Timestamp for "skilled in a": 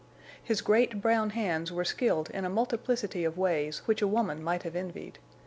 1.85-2.49